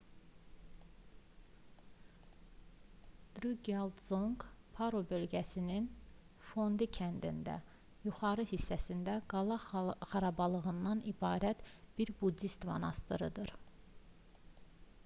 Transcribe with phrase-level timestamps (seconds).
[3.39, 4.45] drukqyal dzonq
[4.79, 5.85] paro bölgəsinin
[6.53, 7.59] fondi kəndində
[8.07, 11.65] yuxarı hissəsində qala xarabalığından ibarət
[12.01, 13.55] bir buddist monastırıdır